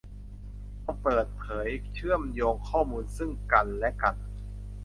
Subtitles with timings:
[0.85, 4.15] ต้องเปิดเผยเชื่อมโยงข้อมูลซึ่งกันและกัน